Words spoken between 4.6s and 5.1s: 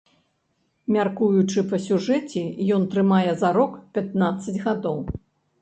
гадоў.